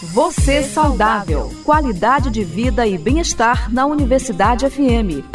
[0.00, 1.50] Você saudável.
[1.64, 5.26] Qualidade de vida e bem-estar na Universidade FM.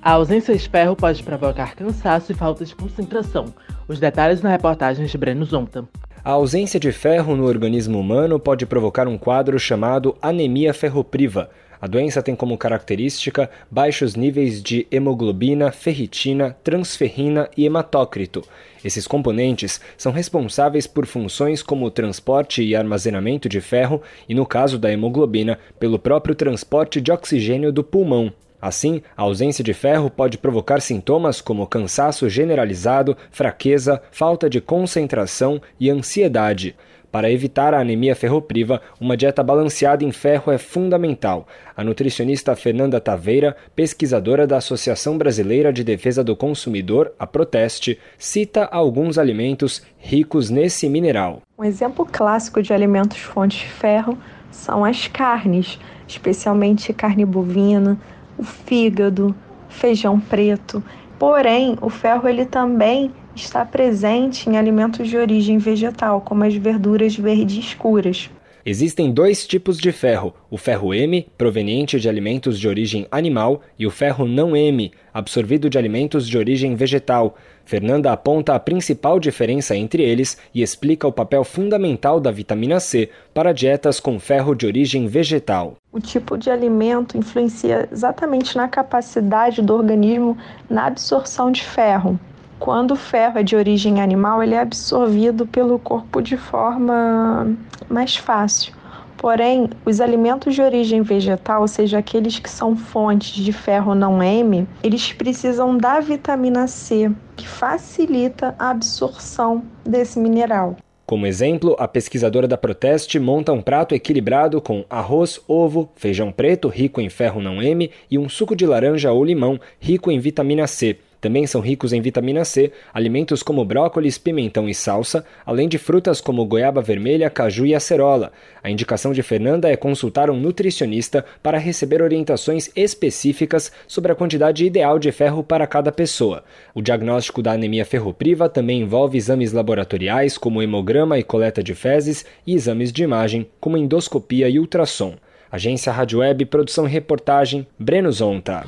[0.00, 3.46] A ausência de ferro pode provocar cansaço e falta de concentração.
[3.88, 5.84] Os detalhes na reportagem de Breno Zonta.
[6.24, 11.50] A ausência de ferro no organismo humano pode provocar um quadro chamado anemia ferropriva.
[11.80, 18.42] A doença tem como característica baixos níveis de hemoglobina, ferritina, transferrina e hematócrito.
[18.84, 24.44] Esses componentes são responsáveis por funções como o transporte e armazenamento de ferro e, no
[24.44, 28.32] caso da hemoglobina, pelo próprio transporte de oxigênio do pulmão.
[28.60, 35.62] Assim, a ausência de ferro pode provocar sintomas como cansaço generalizado, fraqueza, falta de concentração
[35.78, 36.74] e ansiedade.
[37.10, 41.48] Para evitar a anemia ferropriva, uma dieta balanceada em ferro é fundamental.
[41.74, 48.66] A nutricionista Fernanda Taveira, pesquisadora da Associação Brasileira de Defesa do Consumidor, a Proteste, cita
[48.66, 51.40] alguns alimentos ricos nesse mineral.
[51.58, 54.18] Um exemplo clássico de alimentos fontes de ferro
[54.50, 57.98] são as carnes, especialmente carne bovina,
[58.36, 59.34] o fígado,
[59.68, 60.82] feijão preto.
[61.18, 67.16] Porém, o ferro ele também está presente em alimentos de origem vegetal, como as verduras
[67.16, 68.30] verdes escuras.
[68.66, 73.86] Existem dois tipos de ferro: o ferro M, proveniente de alimentos de origem animal, e
[73.86, 77.36] o ferro não M, absorvido de alimentos de origem vegetal.
[77.64, 83.10] Fernanda aponta a principal diferença entre eles e explica o papel fundamental da vitamina C
[83.32, 85.76] para dietas com ferro de origem vegetal.
[85.92, 90.36] O tipo de alimento influencia exatamente na capacidade do organismo
[90.68, 92.18] na absorção de ferro.
[92.58, 97.56] Quando o ferro é de origem animal, ele é absorvido pelo corpo de forma
[97.88, 98.74] mais fácil.
[99.16, 104.22] Porém, os alimentos de origem vegetal, ou seja, aqueles que são fontes de ferro não
[104.22, 110.76] M, eles precisam da vitamina C, que facilita a absorção desse mineral.
[111.04, 116.68] Como exemplo, a pesquisadora da Proteste monta um prato equilibrado com arroz, ovo, feijão preto
[116.68, 120.66] rico em ferro não M e um suco de laranja ou limão rico em vitamina
[120.66, 120.98] C.
[121.20, 126.20] Também são ricos em vitamina C, alimentos como brócolis, pimentão e salsa, além de frutas
[126.20, 128.30] como goiaba vermelha, caju e acerola.
[128.62, 134.64] A indicação de Fernanda é consultar um nutricionista para receber orientações específicas sobre a quantidade
[134.64, 136.44] ideal de ferro para cada pessoa.
[136.72, 142.24] O diagnóstico da anemia ferropriva também envolve exames laboratoriais como hemograma e coleta de fezes
[142.46, 145.16] e exames de imagem como endoscopia e ultrassom.
[145.50, 148.64] Agência Rádio Web, produção e reportagem, Breno Zonta.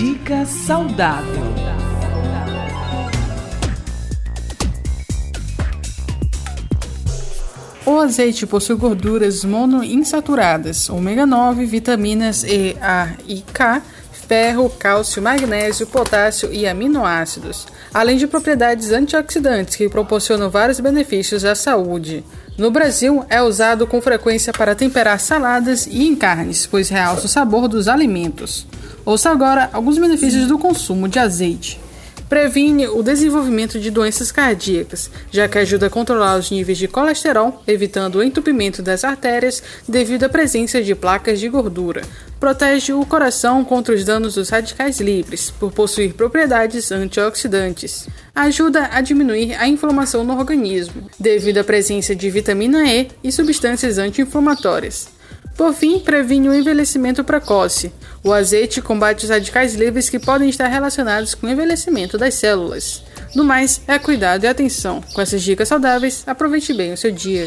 [0.00, 1.42] Dica saudável.
[7.84, 13.82] O azeite possui gorduras monoinsaturadas, ômega 9, vitaminas E, A e K,
[14.26, 21.54] ferro, cálcio, magnésio, potássio e aminoácidos, além de propriedades antioxidantes que proporcionam vários benefícios à
[21.54, 22.24] saúde.
[22.56, 27.28] No Brasil, é usado com frequência para temperar saladas e em carnes, pois realça o
[27.28, 28.66] sabor dos alimentos.
[29.10, 31.80] Ouça agora alguns benefícios do consumo de azeite.
[32.28, 37.60] Previne o desenvolvimento de doenças cardíacas, já que ajuda a controlar os níveis de colesterol,
[37.66, 42.02] evitando o entupimento das artérias devido à presença de placas de gordura.
[42.38, 48.08] Protege o coração contra os danos dos radicais livres, por possuir propriedades antioxidantes.
[48.32, 53.98] Ajuda a diminuir a inflamação no organismo, devido à presença de vitamina E e substâncias
[53.98, 55.18] anti-inflamatórias.
[55.60, 57.92] Por fim, previne o envelhecimento precoce.
[58.24, 63.02] O azeite combate os radicais livres que podem estar relacionados com o envelhecimento das células.
[63.34, 65.02] No mais, é cuidado e atenção.
[65.12, 67.46] Com essas dicas saudáveis, aproveite bem o seu dia.